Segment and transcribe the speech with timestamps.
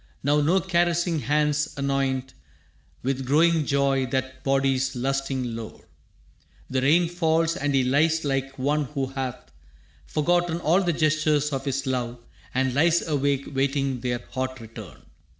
[0.23, 2.33] Now no caressing hands anoint
[3.03, 5.87] With growing joy that body's lusting lore.
[6.71, 9.51] The rain falls, and he lies like one who hath
[10.07, 12.17] Forgotten all the gestures of his love
[12.51, 15.03] And lies awake waiting their hot return.